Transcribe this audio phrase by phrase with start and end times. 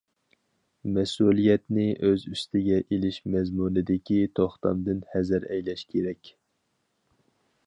[0.93, 6.35] مەسئۇلىيەتنى ئۆزى ئۈستىگە ئېلىش مەزمۇنىدىكى توختامدىن ھەزەر ئەيلەش كېرەك.